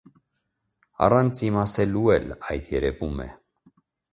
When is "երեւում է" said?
2.77-3.29